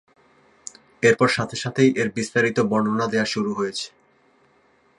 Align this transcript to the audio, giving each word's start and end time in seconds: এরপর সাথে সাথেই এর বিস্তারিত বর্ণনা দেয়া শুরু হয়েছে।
এরপর 1.03 1.27
সাথে 1.27 1.55
সাথেই 1.55 1.89
এর 1.95 2.09
বিস্তারিত 2.15 2.57
বর্ণনা 2.71 3.05
দেয়া 3.07 3.25
শুরু 3.25 3.51
হয়েছে। 3.53 3.87